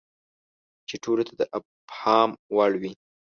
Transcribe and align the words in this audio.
چې 0.87 0.95
ټولو 1.03 1.23
ته 1.27 1.33
د 1.39 1.41
افهام 1.59 2.29
وړ 2.55 2.71
وي. 2.81 2.93